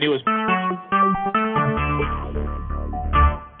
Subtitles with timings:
[0.00, 0.24] It was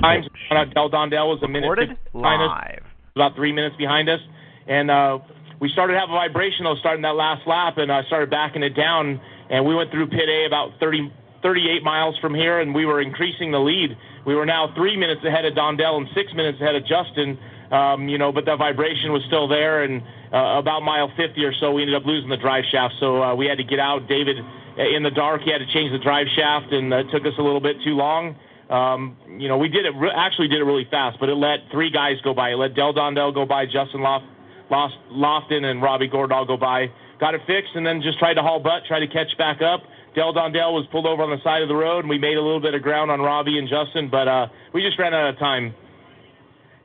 [0.00, 2.84] times Del Dondell was a minute Recorded behind us, live.
[3.14, 4.20] about three minutes behind us,
[4.66, 5.18] and uh,
[5.60, 8.62] we started to have a vibration though starting that last lap, and I started backing
[8.62, 12.74] it down, and we went through pit A about 30, 38 miles from here, and
[12.74, 13.94] we were increasing the lead.
[14.24, 17.38] We were now three minutes ahead of Dondell and six minutes ahead of Justin.
[17.70, 20.00] Um, you know, but the vibration was still there, and
[20.32, 22.94] uh, about mile 50 or so, we ended up losing the drive shaft.
[23.00, 24.08] So uh, we had to get out.
[24.08, 24.42] David, uh,
[24.76, 27.34] in the dark, he had to change the drive shaft, and uh, it took us
[27.38, 28.36] a little bit too long.
[28.70, 31.70] Um, you know, we did it re- actually did it really fast, but it let
[31.70, 32.50] three guys go by.
[32.50, 34.24] It let Del Dondell go by, Justin Loft,
[34.70, 36.90] Loft, Lofton, and Robby Gordon all go by.
[37.20, 39.82] Got it fixed, and then just tried to haul butt, tried to catch back up.
[40.14, 42.42] Del Dondell was pulled over on the side of the road, and we made a
[42.42, 45.38] little bit of ground on Robby and Justin, but uh, we just ran out of
[45.38, 45.74] time.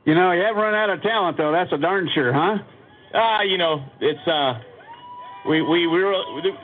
[0.04, 1.52] You know, you haven't run out of talent, though.
[1.52, 2.58] That's a darn sure, huh?
[3.14, 4.60] Ah, you know, it's uh,
[5.48, 6.14] we we we were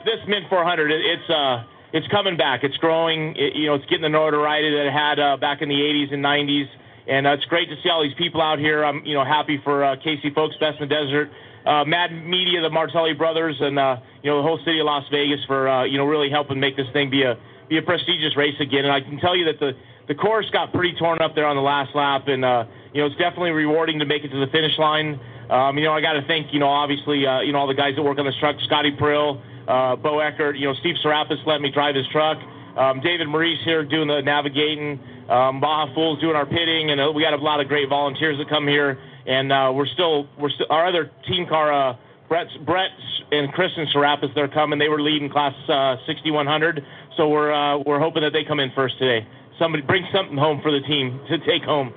[0.05, 0.91] this Mint 400.
[0.91, 2.63] It, it's uh, it's coming back.
[2.63, 3.35] It's growing.
[3.35, 6.13] It, you know, it's getting the notoriety that it had uh, back in the 80s
[6.13, 6.67] and 90s,
[7.07, 8.85] and uh, it's great to see all these people out here.
[8.85, 11.31] I'm you know happy for uh, Casey Folks, Best in the Desert,
[11.65, 15.05] uh, Mad Media, the Martelli brothers, and uh, you know the whole city of Las
[15.09, 17.35] Vegas for uh, you know really helping make this thing be a
[17.67, 18.85] be a prestigious race again.
[18.85, 19.73] And I can tell you that the
[20.07, 23.07] the course got pretty torn up there on the last lap, and uh, you know
[23.07, 25.19] it's definitely rewarding to make it to the finish line.
[25.49, 27.73] Um, you know I got to thank you know obviously uh, you know all the
[27.73, 31.45] guys that work on this truck, Scotty Prill, uh, Bo Eckert, you know Steve Sourapas
[31.45, 32.37] let me drive his truck.
[32.77, 34.99] Um, David Maurice here doing the navigating.
[35.29, 38.37] Um, Baja Fools doing our pitting, and uh, we got a lot of great volunteers
[38.37, 38.99] that come here.
[39.25, 41.71] And uh, we're still we're our other team car.
[41.71, 41.95] Uh,
[42.27, 42.91] Brett, Brett
[43.31, 44.77] and Kristen Sourapas, they're coming.
[44.79, 46.83] They were leading class uh, 6100,
[47.17, 49.25] so we're uh, we're hoping that they come in first today.
[49.57, 51.93] Somebody bring something home for the team to take home.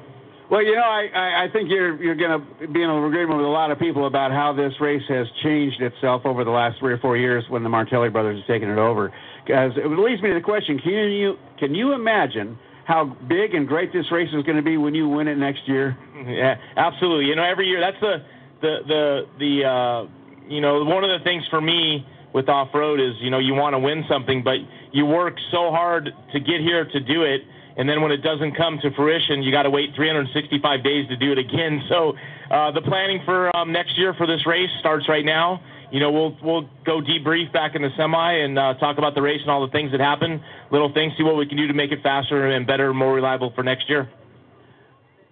[0.50, 3.50] Well, you know, I, I, think you're you're going to be in agreement with a
[3.50, 6.98] lot of people about how this race has changed itself over the last three or
[6.98, 9.12] four years when the Martelli brothers have taken it over.
[9.44, 13.68] Because it leads me to the question: Can you can you imagine how big and
[13.68, 15.98] great this race is going to be when you win it next year?
[16.26, 17.26] Yeah, absolutely.
[17.26, 18.24] You know, every year that's the
[18.62, 20.06] the the the uh,
[20.48, 23.52] you know one of the things for me with off road is you know you
[23.52, 24.56] want to win something, but
[24.92, 27.42] you work so hard to get here to do it,
[27.78, 31.16] and then when it doesn't come to fruition, you got to wait 365 days to
[31.16, 31.82] do it again.
[31.88, 32.12] So
[32.50, 35.60] uh, the planning for um, next year for this race starts right now.
[35.90, 39.22] You know, we'll we'll go debrief back in the semi and uh, talk about the
[39.22, 41.72] race and all the things that happen, little things, see what we can do to
[41.72, 44.10] make it faster and better, more reliable for next year.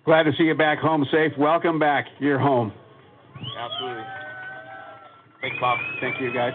[0.07, 1.33] Glad to see you back home safe.
[1.37, 2.07] Welcome back.
[2.21, 2.73] You're home.
[3.59, 4.05] Absolutely.
[5.43, 5.79] Thanks, Bob.
[6.01, 6.55] Thank you, guys.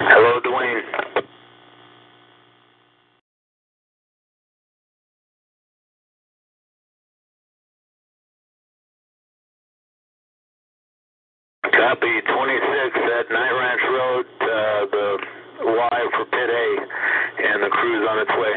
[0.00, 1.03] Hello, Dwayne.
[11.94, 14.46] Copy 26 at Night Ranch Road, uh,
[14.90, 15.18] the
[15.62, 16.76] Y for Pit A,
[17.46, 18.54] and the crew's on its way.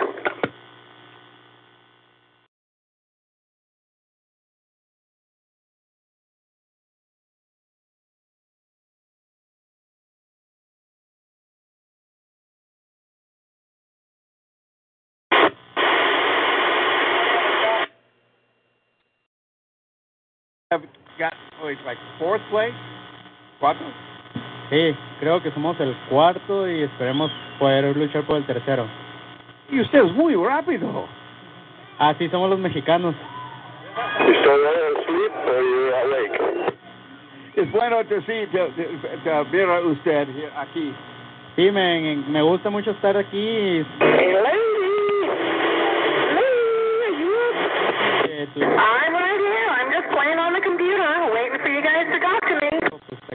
[20.71, 20.81] Have
[21.19, 22.96] got oh, it's like fourth place.
[23.59, 23.85] ¿Cuatro?
[24.69, 28.85] Sí, creo que somos el cuarto y esperemos poder luchar por el tercero.
[29.69, 31.07] Y usted es muy rápido.
[31.97, 33.15] Así somos los mexicanos.
[37.55, 38.67] Es bueno to see, to,
[39.23, 40.93] to, ver a usted here, aquí.
[41.55, 43.83] Sí, me, me gusta mucho estar aquí.
[48.55, 49.67] I'm right here.
[49.69, 51.01] I'm just playing on the computer,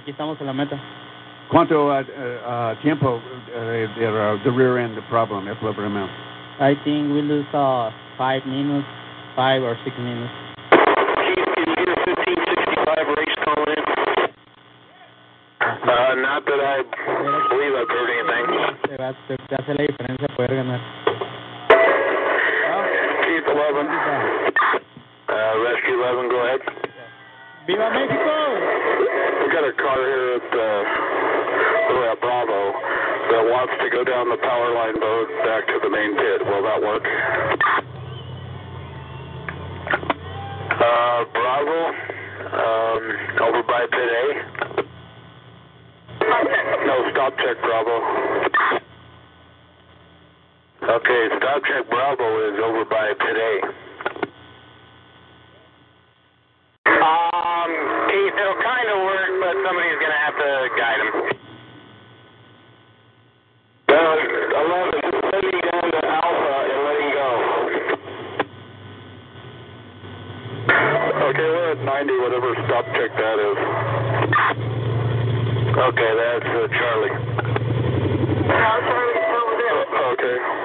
[0.03, 0.77] aquí estamos en la meta.
[1.49, 3.21] ¿Cuánto uh, uh, tiempo uh,
[3.95, 6.09] the, the rear end problem, el problema?
[6.61, 8.87] I think we lose uh, five minutes,
[9.37, 10.31] five or six minutes.
[10.71, 13.65] Can you get 1565 race call?
[15.63, 16.83] Uh, not that I
[17.51, 18.47] believe I've heard anything.
[18.89, 20.81] Te, va- te- te hace la diferencia poder ganar.
[23.23, 23.89] Keith 11.
[25.29, 26.61] Uh, Rescue 11, go ahead.
[27.67, 29.12] ¡Viva México!
[29.53, 34.97] Got a car here at uh, Bravo that wants to go down the power line
[34.97, 36.41] road back to the main pit.
[36.47, 37.05] Will that work?
[40.73, 41.81] Uh, Bravo,
[42.49, 43.03] um,
[43.45, 44.25] over by pit A.
[46.87, 47.97] No, stop check Bravo.
[50.97, 53.83] Okay, stop check Bravo is over by pit A.
[57.03, 57.71] Um,
[58.13, 61.11] Keith, it'll kind of work, but somebody's going to have to guide him.
[63.89, 67.31] Uh, 11, just sending down to Alpha and letting go.
[71.33, 73.59] Okay, we're at 90, whatever stop check that is.
[75.79, 77.15] Okay, that's uh, Charlie.
[80.13, 80.63] Okay.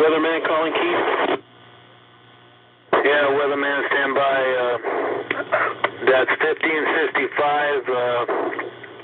[0.00, 1.40] Weatherman calling Keith?
[3.04, 4.40] Yeah, Weatherman, stand by.
[4.58, 4.78] Uh,
[6.08, 8.26] that's 1565 uh,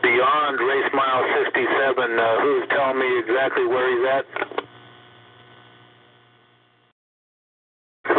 [0.02, 2.18] beyond race mile 67.
[2.18, 4.56] Uh, who's telling me exactly where he's at?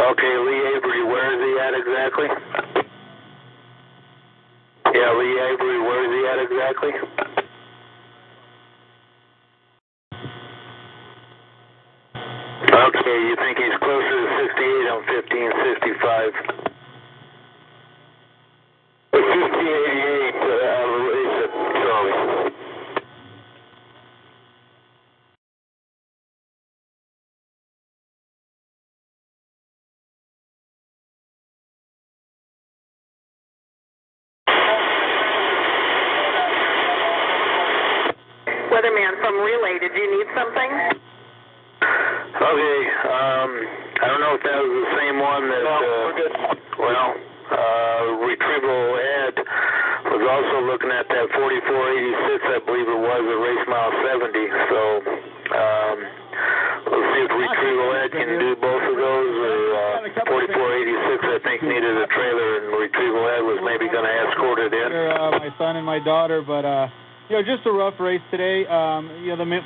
[0.07, 2.27] Okay, Lee Avery, where is he at exactly?
[4.95, 6.91] Yeah, Lee Avery, where is he at exactly?
[12.71, 16.31] Okay, you think he's closer to 68 on 1565?
[19.11, 20.06] 1588,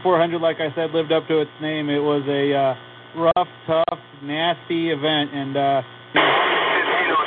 [0.04, 1.90] 400, like I said, lived up to its name.
[1.90, 2.76] It was a uh,
[3.22, 5.82] rough, tough, nasty event, and uh,
[6.14, 6.22] you
[7.10, 7.22] know,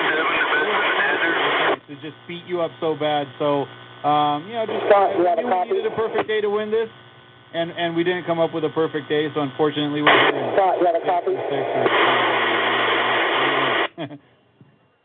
[1.88, 3.26] to just beat you up so bad.
[3.38, 3.66] So,
[4.06, 4.84] um, you know, just
[5.18, 6.88] we knew we needed a perfect day to win this,
[7.54, 9.28] and and we didn't come up with a perfect day.
[9.34, 10.56] So unfortunately, we didn't.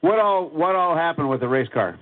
[0.02, 2.00] What all what all happened with the race car?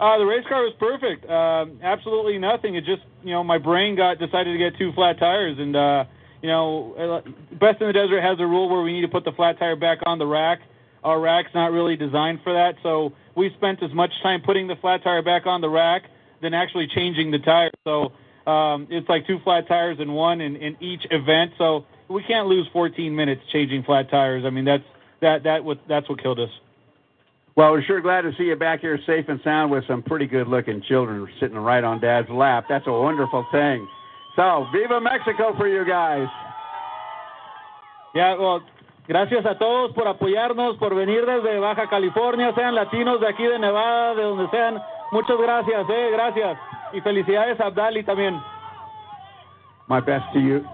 [0.00, 1.28] Uh, the race car was perfect.
[1.28, 2.76] Um, absolutely nothing.
[2.76, 6.04] It just, you know, my brain got decided to get two flat tires, and uh,
[6.40, 9.24] you know, uh, Best in the Desert has a rule where we need to put
[9.24, 10.60] the flat tire back on the rack.
[11.02, 14.76] Our rack's not really designed for that, so we spent as much time putting the
[14.76, 16.02] flat tire back on the rack
[16.42, 17.70] than actually changing the tire.
[17.84, 18.12] So
[18.50, 21.52] um, it's like two flat tires in one in, in each event.
[21.58, 24.44] So we can't lose 14 minutes changing flat tires.
[24.44, 24.84] I mean, that's
[25.20, 26.50] that that what that's what killed us.
[27.58, 30.26] Well, we're sure glad to see you back here safe and sound with some pretty
[30.26, 32.66] good looking children sitting right on Dad's lap.
[32.68, 33.84] That's a wonderful thing.
[34.36, 36.28] So, Viva Mexico for you guys.
[38.14, 38.62] Yeah, well,
[39.08, 43.58] gracias a todos por apoyarnos, por venir desde Baja California, sean latinos de aquí de
[43.58, 44.78] Nevada, de donde sean.
[45.10, 46.58] Muchas gracias, eh, gracias.
[46.92, 48.40] Y felicidades a Abdali también.
[49.88, 50.64] My best to you.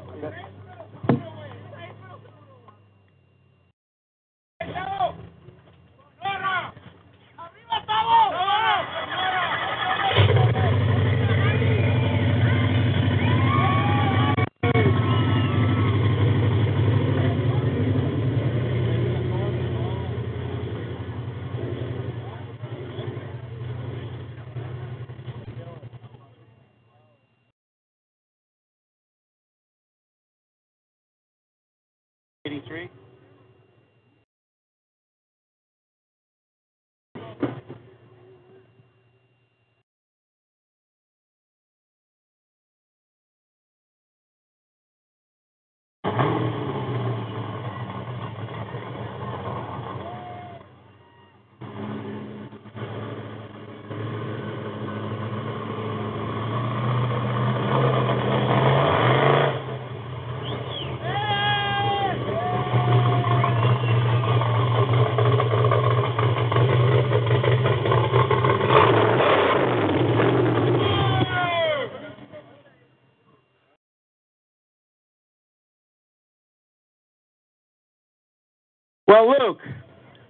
[79.14, 79.58] Well, Luke,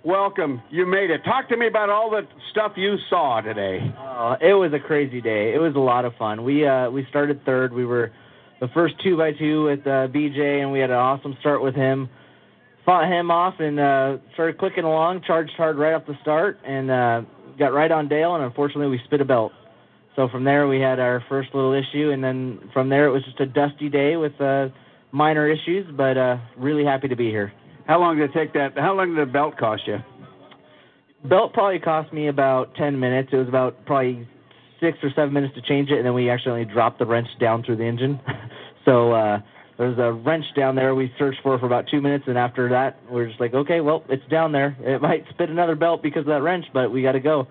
[0.04, 0.60] welcome.
[0.68, 1.22] You made it.
[1.24, 3.78] Talk to me about all the stuff you saw today.
[3.98, 5.54] Uh, it was a crazy day.
[5.54, 6.44] It was a lot of fun.
[6.44, 7.72] We uh, we started third.
[7.72, 8.12] We were
[8.60, 11.74] the first two by two with uh, BJ, and we had an awesome start with
[11.74, 12.10] him.
[12.84, 15.22] Fought him off and uh, started clicking along.
[15.26, 17.22] Charged hard right off the start, and uh,
[17.58, 18.34] got right on Dale.
[18.34, 19.52] And unfortunately, we spit a belt.
[20.14, 23.24] So from there, we had our first little issue, and then from there, it was
[23.24, 24.68] just a dusty day with uh,
[25.10, 25.86] minor issues.
[25.96, 27.50] But uh, really happy to be here.
[27.86, 28.76] How long did it take that?
[28.76, 29.98] How long did the belt cost you?
[31.28, 33.30] Belt probably cost me about 10 minutes.
[33.32, 34.28] It was about probably
[34.80, 37.62] six or seven minutes to change it, and then we accidentally dropped the wrench down
[37.62, 38.20] through the engine.
[38.84, 39.40] so uh,
[39.78, 42.68] there was a wrench down there we searched for for about two minutes, and after
[42.68, 44.76] that, we are just like, okay, well, it's down there.
[44.80, 47.46] It might spit another belt because of that wrench, but we got to go.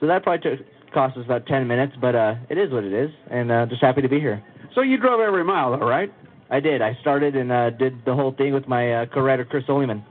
[0.00, 2.92] So that probably took, cost us about 10 minutes, but uh, it is what it
[2.92, 4.42] is, and uh, just happy to be here.
[4.74, 6.12] So you drove every mile, though, right?
[6.50, 6.80] I did.
[6.80, 10.02] I started and uh, did the whole thing with my uh, co-writer Chris Oleman.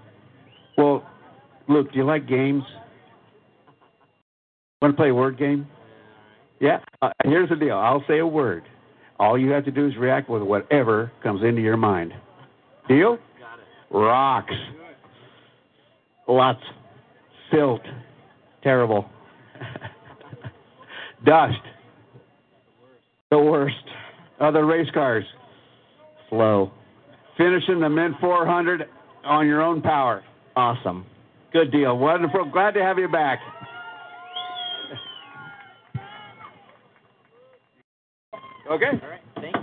[0.78, 1.04] Well,
[1.68, 2.64] Luke, do you like games?
[4.82, 5.68] Want to play a word game?
[6.60, 6.80] Yeah.
[7.02, 7.78] Uh, here's the deal.
[7.78, 8.64] I'll say a word.
[9.20, 12.14] All you have to do is react with whatever comes into your mind.
[12.88, 13.18] Deal?
[13.90, 14.54] Rocks.
[16.28, 16.62] Lots.
[17.52, 17.82] Silt.
[18.62, 19.10] Terrible.
[21.26, 21.56] Dust.
[23.32, 23.76] The worst.
[24.40, 25.26] Other race cars.
[26.30, 26.72] Slow.
[27.38, 28.84] Finishing the Mint 400
[29.26, 30.24] on your own power.
[30.56, 31.06] Awesome.
[31.54, 31.98] Good deal.
[31.98, 32.50] Wonderful.
[32.52, 33.40] Glad to have you back.
[38.70, 38.86] Okay.
[39.02, 39.22] All right.
[39.36, 39.57] Thank you.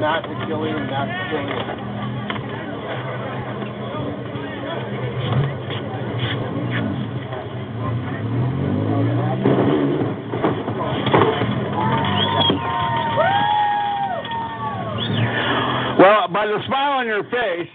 [0.00, 1.88] Not the killing, not the killing.
[15.98, 17.68] Well, by the smile on your face,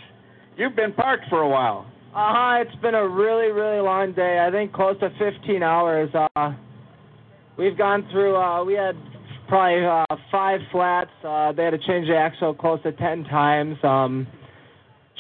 [0.55, 1.85] you've been parked for a while.
[2.15, 2.57] Uh huh.
[2.61, 4.39] It's been a really, really long day.
[4.39, 6.09] I think close to 15 hours.
[6.15, 6.53] Uh,
[7.57, 8.37] we've gone through.
[8.37, 8.95] Uh, we had
[9.53, 11.11] probably uh, five flats.
[11.23, 13.77] Uh, they had to change the axle close to 10 times.
[13.83, 14.25] Um,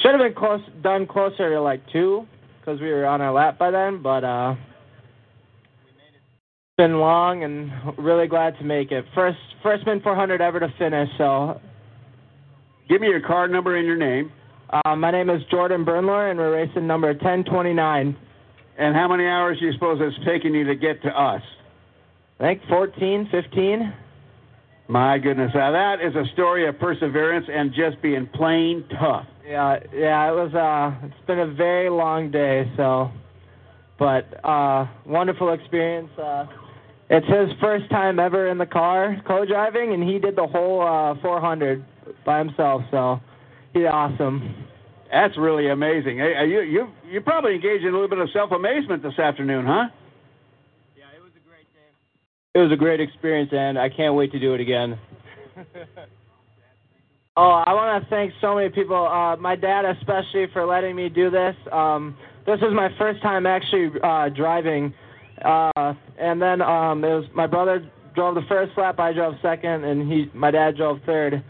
[0.01, 2.25] should have been close, done closer to like two,
[2.59, 4.01] because we were on our lap by then.
[4.01, 4.55] But uh,
[6.15, 9.05] it's been long and really glad to make it.
[9.13, 11.09] First, first Mint 400 ever to finish.
[11.19, 11.61] So
[12.89, 14.31] Give me your card number and your name.
[14.83, 18.17] uh, my name is Jordan Burnlor, and we're racing number 1029.
[18.79, 21.43] And how many hours do you suppose it's taking you to get to us?
[22.39, 23.93] I think 14, 15.
[24.87, 29.25] My goodness, now that is a story of perseverance and just being plain tough.
[29.47, 30.53] Yeah, yeah, it was.
[30.53, 33.09] Uh, it's been a very long day, so,
[33.97, 36.09] but uh, wonderful experience.
[36.17, 36.45] Uh,
[37.09, 41.21] it's his first time ever in the car co-driving, and he did the whole uh,
[41.21, 41.83] 400
[42.25, 42.81] by himself.
[42.91, 43.19] So,
[43.73, 44.65] he's awesome.
[45.11, 46.17] That's really amazing.
[46.17, 49.65] Hey, you you you probably engaged in a little bit of self amazement this afternoon,
[49.65, 49.89] huh?
[52.55, 54.99] It was a great experience, and I can't wait to do it again.
[57.35, 59.07] Oh, I want to thank so many people.
[59.07, 61.55] Uh, my dad, especially, for letting me do this.
[61.71, 64.93] Um, this was my first time actually uh, driving,
[65.43, 69.83] uh, and then um, it was my brother drove the first lap, I drove second,
[69.83, 71.43] and he, my dad drove third.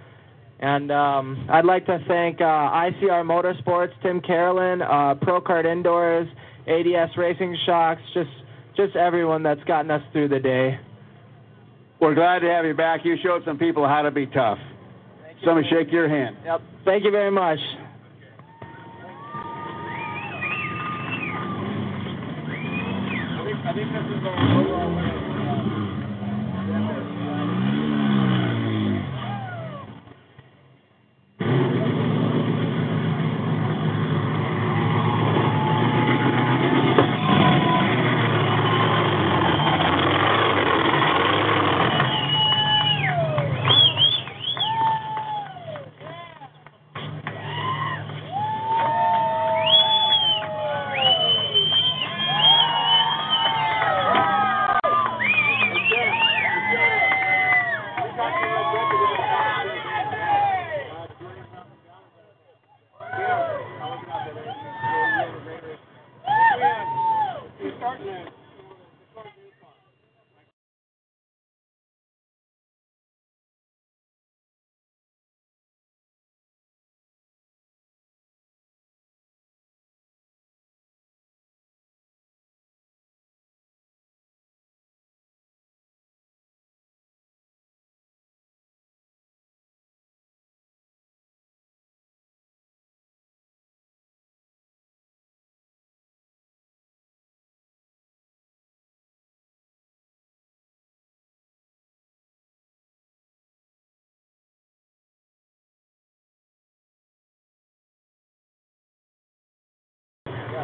[0.60, 6.30] And um, I'd like to thank uh, ICR Motorsports, Tim Carolyn, uh, ProCard Indoors,
[6.66, 8.30] ADS Racing Shocks, just
[8.78, 10.80] just everyone that's gotten us through the day.
[12.04, 13.06] We're glad to have you back.
[13.06, 14.58] You showed some people how to be tough.
[15.46, 16.36] Somebody shake your hand.
[16.44, 16.62] Yep.
[16.84, 17.60] Thank you very much.
[23.66, 25.13] I think,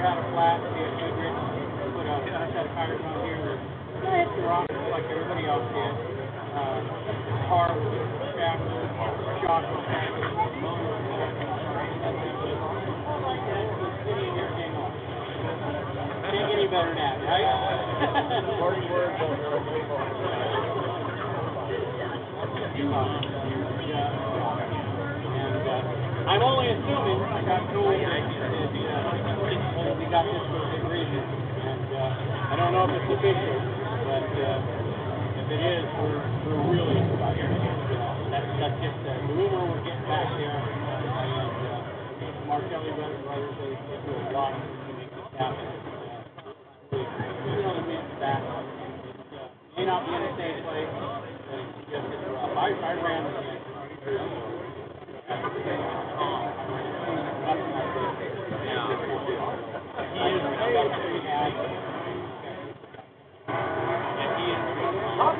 [0.00, 0.56] never had a flat.
[0.72, 1.36] Be a rich.
[1.92, 3.60] Put a set of tires on here.
[4.00, 5.92] The rock like everybody else did.
[6.56, 6.80] Uh,
[7.48, 8.00] car was
[8.32, 8.88] traveling,
[9.44, 10.34] shock was happening,
[10.64, 10.88] motor
[13.76, 14.90] was sitting here hang on.
[16.32, 17.44] Can't get any better than that, right?
[18.58, 19.20] Forty words
[22.80, 24.39] And uh,
[26.30, 28.22] I'm only assuming I got told that
[29.98, 31.26] we got this for a good reason.
[31.26, 33.58] And uh, I don't know if it's official,
[34.06, 37.50] but uh, if it is, we're, we're really excited.
[38.30, 40.54] That's, that's just the rumor we're getting back there.
[40.54, 41.82] And uh,
[42.22, 45.66] the Martelli brothers, they, do a lot to make this happen.
[46.94, 47.10] Uh,
[49.74, 51.26] may not be in a safe place, but
[51.58, 52.06] it's just.
[52.54, 54.69] I, I ran
[55.30, 55.46] Hop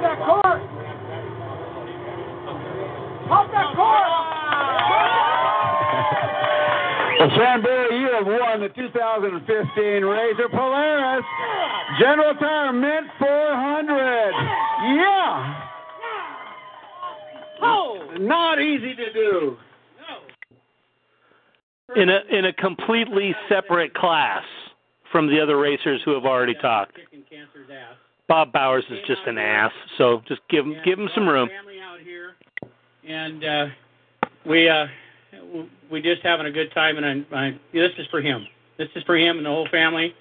[0.00, 0.62] that court!
[3.26, 4.06] Hop that court!
[7.18, 11.24] Well, Sam Berry, you have won the 2015 Razor Polaris
[11.98, 14.30] General Tire Mint 400.
[14.94, 15.66] Yeah!
[18.18, 19.56] Not easy to do.
[21.96, 24.44] In a in a completely separate class
[25.10, 26.96] from the other racers who have already talked.
[26.96, 27.96] Kicking cancer's ass.
[28.28, 31.48] Bob Bowers is just an ass, so just give him give him some room.
[31.48, 32.36] Family out here,
[33.04, 33.66] and uh,
[34.46, 34.86] we uh,
[35.90, 36.96] we just having a good time.
[36.96, 38.46] And I, I, this is for him.
[38.78, 40.14] This is for him and the whole family.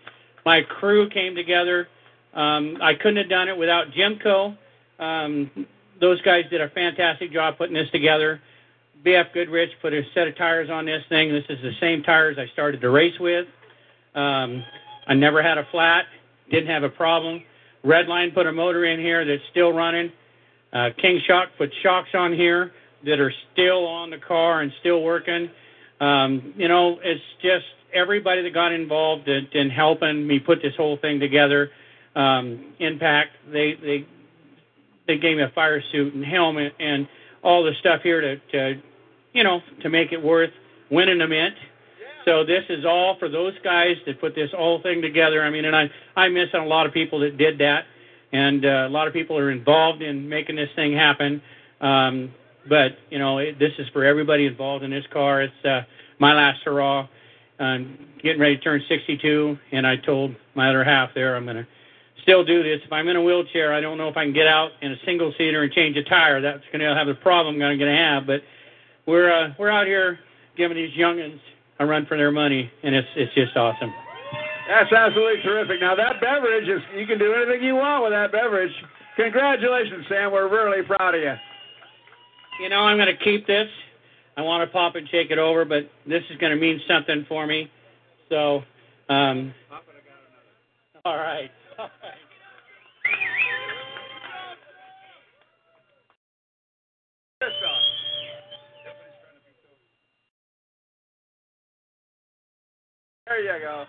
[0.46, 1.88] My crew came together.
[2.34, 4.58] Um, I couldn't have done it without Jimco.
[5.00, 5.68] Um,
[6.02, 8.42] those guys did a fantastic job putting this together.
[9.06, 11.32] BF Goodrich put a set of tires on this thing.
[11.32, 13.48] This is the same tires I started to race with.
[14.14, 14.64] Um,
[15.08, 16.06] I never had a flat,
[16.52, 17.44] didn't have a problem.
[17.86, 20.12] Redline put a motor in here that's still running.
[20.74, 22.74] Uh, King Shock put shocks on here
[23.06, 25.50] that are still on the car and still working.
[26.02, 30.76] Um, you know, it's just everybody that got involved in, in helping me put this
[30.76, 31.72] whole thing together.
[32.16, 34.08] Um, Impact, they they
[35.08, 37.08] they gave me a fire suit and helmet, and
[37.42, 38.82] all the stuff here to, to,
[39.34, 40.52] you know, to make it worth
[40.90, 41.56] winning a mint.
[42.26, 45.42] So this is all for those guys that put this whole thing together.
[45.42, 47.86] I mean, and I I miss a lot of people that did that,
[48.32, 51.42] and uh, a lot of people are involved in making this thing happen.
[51.82, 52.34] Um,
[52.68, 55.42] but you know, it, this is for everybody involved in this car.
[55.42, 55.82] It's uh,
[56.20, 57.08] my last hurrah.
[57.60, 61.58] I'm getting ready to turn 62, and I told my other half there I'm going
[61.58, 61.68] to
[62.22, 62.80] still do this.
[62.86, 64.98] If I'm in a wheelchair, I don't know if I can get out in a
[65.06, 66.42] single seater and change a tire.
[66.42, 68.28] That's going to have the problem I'm going to have.
[68.28, 68.44] But
[69.10, 70.20] we're uh, we're out here
[70.56, 71.40] giving these youngins
[71.80, 73.94] a run for their money, and it's it's just awesome.
[74.70, 75.82] That's absolutely terrific.
[75.82, 78.72] Now that beverage is you can do anything you want with that beverage.
[79.16, 80.32] Congratulations, Sam.
[80.32, 81.34] We're really proud of you.
[82.62, 83.68] You know, I'm going to keep this.
[84.38, 87.26] I want to pop and take it over, but this is going to mean something
[87.28, 87.70] for me.
[88.30, 88.64] So,
[89.10, 89.54] um,
[91.04, 91.50] all right.
[103.30, 103.86] There you go.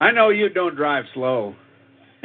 [0.00, 1.54] I know you don't drive slow.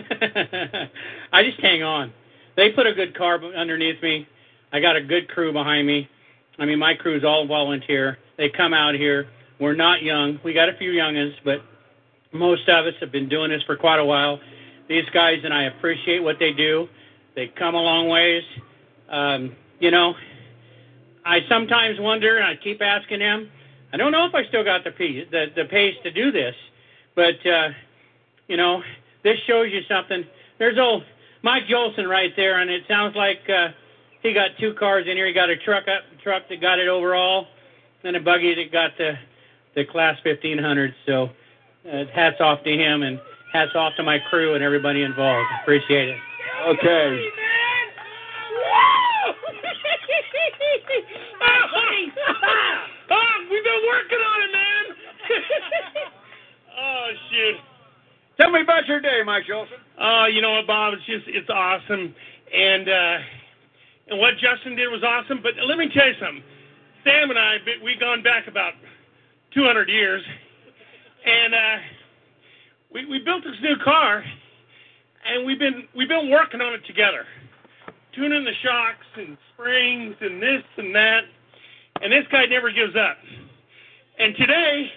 [1.32, 2.14] I just hang on.
[2.56, 4.28] They put a good car underneath me.
[4.72, 6.10] I got a good crew behind me.
[6.58, 8.18] I mean, my crew's all volunteer.
[8.38, 9.28] They come out here.
[9.60, 10.40] We're not young.
[10.44, 11.62] We got a few youngins, but
[12.32, 14.40] most of us have been doing this for quite a while.
[14.88, 16.88] These guys and I appreciate what they do.
[17.36, 18.44] They come a long ways.
[19.10, 20.16] Um, you know,
[21.26, 23.50] I sometimes wonder, and I keep asking them.
[23.94, 26.56] I don't know if I still got the pace, the, the pace to do this,
[27.20, 27.70] but uh,
[28.48, 28.82] you know,
[29.26, 30.24] this shows you something.
[30.58, 31.04] There's old
[31.44, 33.70] Mike Julson right there, and it sounds like uh,
[34.24, 35.28] he got two cars in here.
[35.28, 37.48] He got a truck up truck that got it overall,
[38.06, 39.16] and a buggy that got the
[39.76, 40.96] the class 1500.
[41.06, 41.30] So
[41.92, 43.20] uh, hats off to him, and
[43.52, 45.50] hats off to my crew and everybody involved.
[45.62, 46.18] Appreciate it.
[46.68, 47.30] Okay.
[53.12, 54.86] oh, we've been working on it, man.
[56.80, 57.56] oh shoot.
[58.40, 59.68] Tell me about your day, Mike Julson.
[60.00, 60.94] Oh, you know what, Bob?
[60.94, 62.16] It's just it's awesome,
[62.56, 63.18] and uh,
[64.08, 65.42] and what Justin did was awesome.
[65.44, 66.44] But let me tell you something.
[67.04, 68.74] Sam and I, we've gone back about
[69.54, 70.24] 200 years,
[71.26, 71.78] and uh,
[72.94, 74.24] we we built this new car,
[75.26, 77.26] and we've been we've been working on it together,
[78.16, 81.24] tuning the shocks and springs and this and that,
[82.02, 83.18] and this guy never gives up.
[84.18, 84.90] And today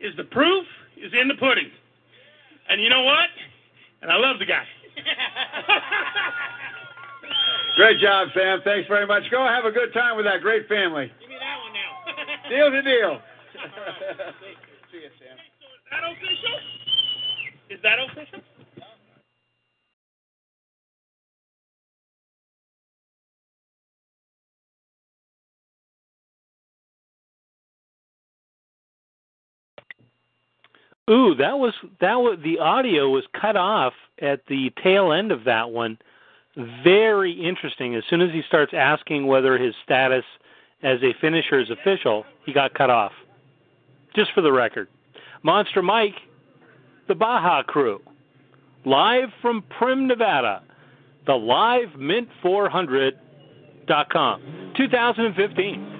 [0.00, 0.64] is the proof
[0.96, 1.70] is in the pudding.
[2.68, 3.28] And you know what?
[4.02, 4.64] And I love the guy.
[7.76, 8.60] Great job, Sam.
[8.64, 9.22] Thanks very much.
[9.30, 11.12] Go have a good time with that great family.
[11.20, 11.92] Give me that one now.
[12.48, 13.20] Deal's a deal.
[14.90, 15.36] See you, Sam.
[15.36, 16.56] Is that official?
[17.68, 18.40] Is that official?
[31.08, 35.44] Ooh, that was that was the audio was cut off at the tail end of
[35.44, 35.98] that one.
[36.82, 37.94] Very interesting.
[37.94, 40.24] As soon as he starts asking whether his status
[40.82, 43.12] as a finisher is official, he got cut off.
[44.16, 44.88] Just for the record.
[45.42, 46.14] Monster Mike,
[47.06, 48.00] the Baja crew,
[48.84, 50.62] live from Primm, Nevada,
[51.26, 55.95] the live mint400.com, 2015.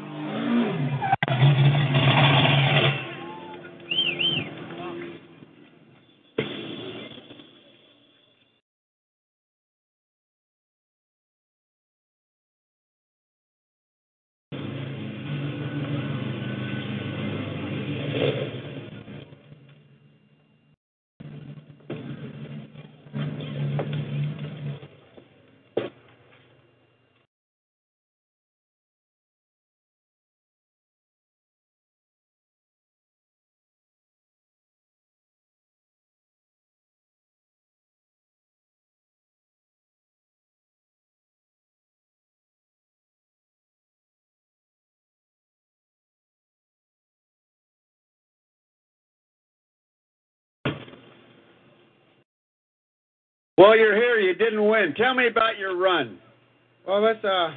[53.57, 54.95] While you're here, you didn't win.
[54.95, 56.19] Tell me about your run.
[56.87, 57.57] Well, it was uh,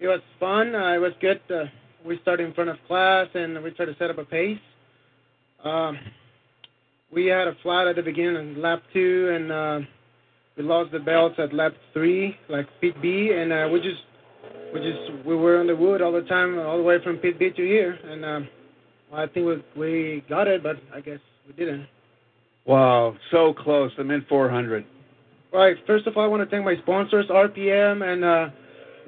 [0.00, 0.74] it was fun.
[0.74, 1.40] Uh, it was good.
[1.50, 1.64] Uh,
[2.06, 4.58] we started in front of class and we tried to set up a pace.
[5.62, 5.98] Um,
[7.12, 9.80] we had a flat at the beginning in lap two, and uh,
[10.56, 14.02] we lost the belts at lap three, like pit B, and uh, we just
[14.72, 17.38] we just we were on the wood all the time, all the way from pit
[17.38, 18.48] B to here, and um,
[19.12, 21.86] I think we we got it, but I guess we didn't.
[22.64, 23.92] Wow, so close.
[23.98, 24.84] I'm in 400.
[25.56, 25.74] Right.
[25.86, 28.50] First of all, I want to thank my sponsors, RPM and uh,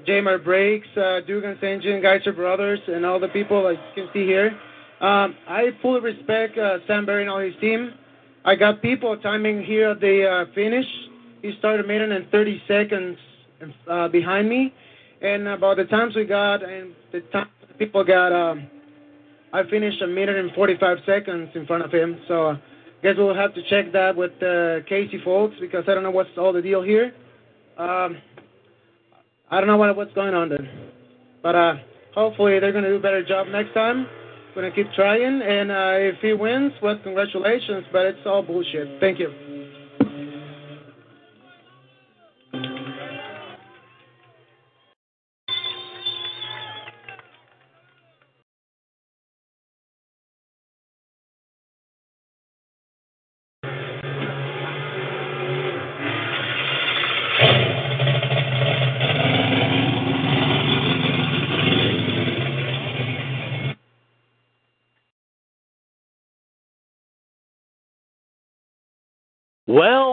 [0.06, 4.24] JMR Brakes, uh, Dugan's Engine, Geiser Brothers, and all the people that you can see
[4.24, 4.58] here.
[5.02, 7.92] Um, I fully respect uh, Sam Berry and all his team.
[8.46, 10.86] I got people timing here at the uh, finish.
[11.42, 13.18] He started a minute and 30 seconds
[13.86, 14.72] uh, behind me,
[15.20, 18.66] and about the times we got and the time people got, um,
[19.52, 22.18] I finished a minute and 45 seconds in front of him.
[22.26, 22.56] So.
[23.02, 26.30] Guess we'll have to check that with uh, Casey Folks because I don't know what's
[26.36, 27.12] all the deal here.
[27.76, 28.18] Um,
[29.50, 30.68] I don't know what what's going on there,
[31.42, 31.74] but uh,
[32.14, 34.06] hopefully they're to do a better job next time.
[34.56, 37.84] To keep trying, and uh, if he wins, well, congratulations.
[37.92, 38.98] But it's all bullshit.
[38.98, 39.47] Thank you.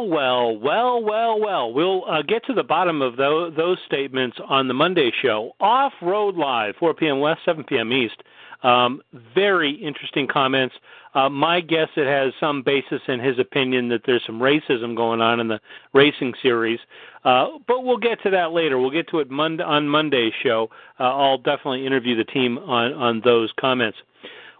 [0.08, 1.74] Well, well, well, well, well.
[1.74, 5.54] We'll uh, get to the bottom of those, those statements on the Monday show.
[5.60, 7.20] Off Road Live, 4 p.m.
[7.20, 7.91] West, 7 p.m.
[7.91, 8.22] East.
[8.63, 9.02] Um,
[9.34, 10.76] very interesting comments.
[11.13, 15.22] Uh, my guess it has some basis in his opinion that there's some racism going
[15.22, 15.60] on in the
[15.94, 16.80] racing series,
[17.24, 18.78] uh, but we'll get to that later.
[18.80, 20.70] We'll get to it on Monday's show.
[21.00, 23.98] Uh, I'll definitely interview the team on on those comments.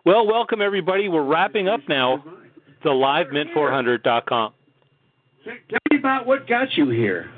[0.06, 1.10] Well, welcome everybody.
[1.10, 2.24] We're wrapping up now.
[2.84, 4.54] The livemint400.com.
[5.46, 5.54] Tell
[5.92, 7.32] me about what got you here.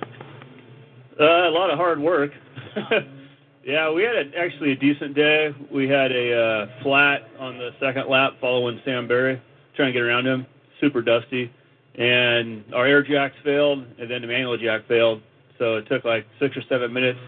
[1.20, 2.32] Uh, a lot of hard work.
[3.65, 5.54] yeah, we had a, actually a decent day.
[5.74, 9.41] We had a uh, flat on the second lap following Sam Berry,
[9.76, 10.46] trying to get around him.
[10.80, 11.52] Super dusty,
[11.96, 15.22] and our air jacks failed, and then the manual jack failed.
[15.58, 17.20] So it took like six or seven minutes,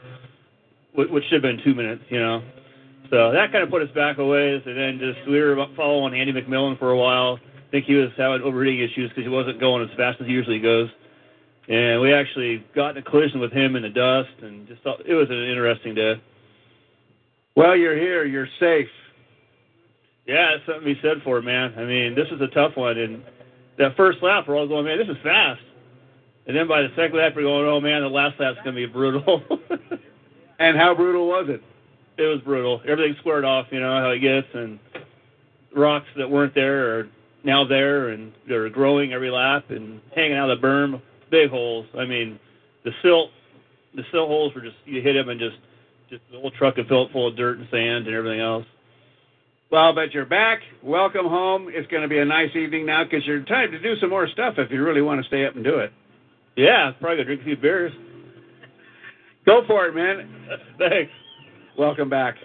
[0.94, 2.42] which should have been two minutes, you know.
[3.10, 6.13] So that kind of put us back a ways, and then just we were following
[6.13, 7.39] Andy McMillin for a while
[7.71, 10.60] think he was having overheating issues because he wasn't going as fast as he usually
[10.60, 10.89] goes.
[11.67, 15.05] And we actually got in a collision with him in the dust, and just thought
[15.05, 16.21] it was an interesting day.
[17.55, 18.25] Well, you're here.
[18.25, 18.88] You're safe.
[20.25, 21.73] Yeah, it's something to be said for it, man.
[21.77, 23.23] I mean, this is a tough one, and
[23.77, 25.62] that first lap, we're all going, man, this is fast.
[26.47, 28.88] And then by the second lap, we're going, oh man, the last lap's going to
[28.88, 29.43] be brutal.
[30.60, 31.62] and how brutal was it?
[32.17, 32.82] It was brutal.
[32.88, 34.79] Everything squared off, you know how it gets, and
[35.75, 37.10] rocks that weren't there are
[37.43, 41.02] now there, and they're growing every lap and hanging out of the berm.
[41.32, 41.86] Big holes.
[41.97, 42.39] I mean,
[42.84, 43.32] the silt,
[43.95, 45.58] the silt holes were just you hit them and just
[46.10, 48.65] just the whole truck is filled full of dirt and sand and everything else.
[49.71, 50.62] Well, but you're back.
[50.82, 51.67] Welcome home.
[51.69, 54.28] It's going to be a nice evening now because you're time to do some more
[54.28, 55.93] stuff if you really want to stay up and do it.
[56.56, 57.93] Yeah, probably gonna drink a few beers.
[59.45, 60.28] Go for it, man.
[60.78, 61.12] Thanks.
[61.78, 62.36] Welcome back.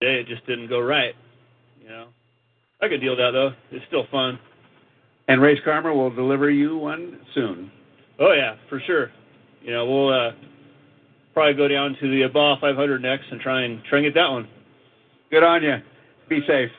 [0.00, 1.14] Day it just didn't go right.
[1.82, 2.06] You know,
[2.80, 3.52] I could deal with that though.
[3.70, 4.38] It's still fun.
[5.28, 7.70] And Race Karma will deliver you one soon.
[8.18, 9.10] Oh yeah, for sure.
[9.62, 10.32] You know, we'll uh,
[11.34, 14.30] probably go down to the Baja 500 next and try and try and get that
[14.30, 14.48] one.
[15.30, 15.76] Good on you.
[16.28, 16.70] Be safe.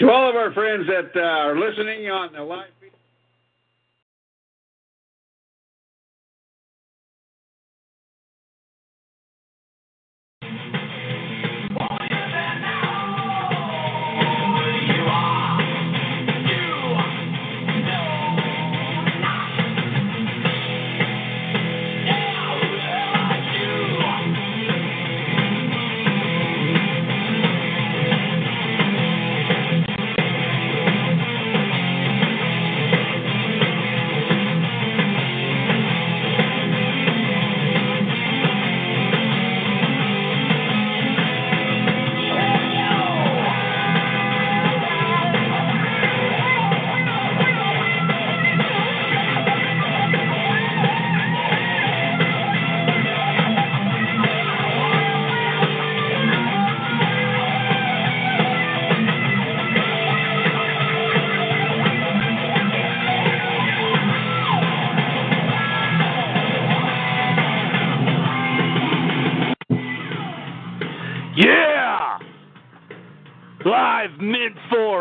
[0.00, 2.72] To all of our friends that uh, are listening on the live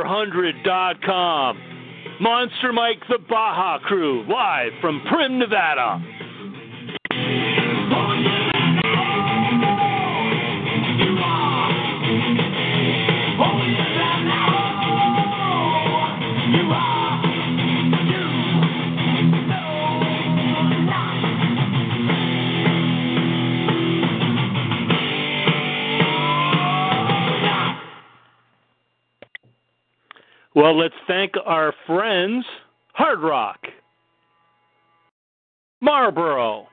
[0.03, 1.57] LiveMint400.com.
[2.21, 6.01] Monster Mike the Baja Crew, live from Primm, Nevada.
[30.69, 32.45] Well, let's thank our friends
[32.93, 33.57] Hard Rock,
[35.81, 36.67] Marlboro,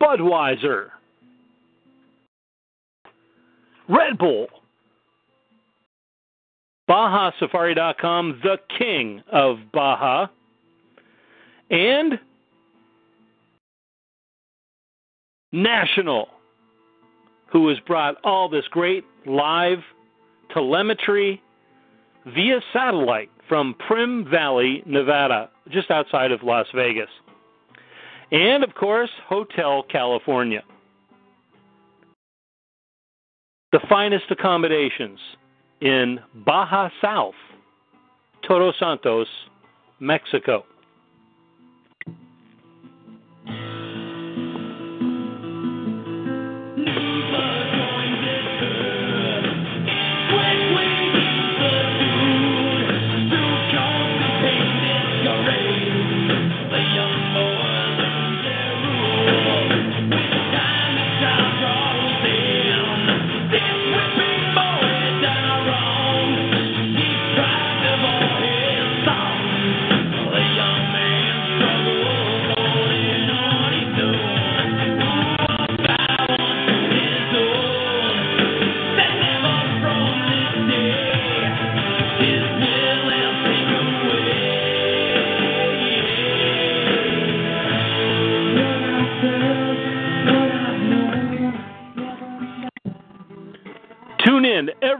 [0.00, 0.86] Budweiser,
[3.90, 4.46] Red Bull,
[6.88, 10.28] BajaSafari.com, the king of Baja,
[11.68, 12.18] and
[15.52, 16.28] National,
[17.52, 19.80] who has brought all this great live
[20.54, 21.42] telemetry
[22.26, 27.08] via satellite from Primm Valley, Nevada, just outside of Las Vegas.
[28.32, 30.62] And of course, Hotel California.
[33.72, 35.18] The finest accommodations
[35.80, 37.34] in Baja South,
[38.46, 39.28] Todos Santos,
[40.00, 40.64] Mexico.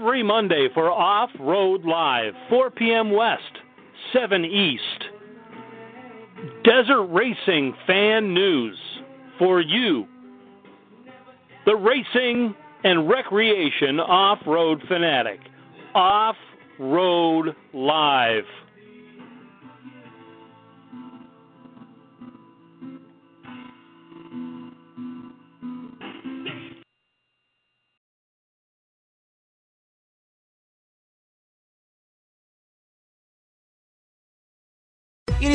[0.06, 3.10] Every Monday for Off Road Live, 4 p.m.
[3.10, 3.42] West,
[4.12, 4.82] 7 East.
[6.62, 8.78] Desert Racing Fan News
[9.36, 10.06] for you.
[11.64, 12.54] The racing
[12.84, 15.40] and recreation off road fanatic.
[15.92, 16.36] Off
[16.78, 18.44] Road Live.